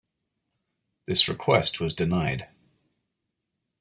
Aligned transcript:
This 1.05 1.27
request 1.27 1.79
was 1.79 1.93
denied. 1.93 2.49